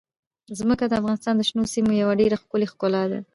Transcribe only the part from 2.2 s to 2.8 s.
ډېره ښکلې